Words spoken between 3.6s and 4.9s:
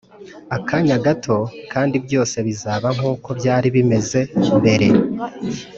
bimeze mbere.